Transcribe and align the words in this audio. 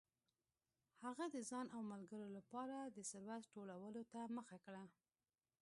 هغه 1.05 1.25
د 1.35 1.37
ځان 1.49 1.65
او 1.75 1.81
ملګرو 1.91 2.27
لپاره 2.37 2.77
د 2.95 2.97
ثروت 3.11 3.43
ټولولو 3.53 4.01
ته 4.11 4.21
مخه 4.37 4.57
کړه. 4.65 4.83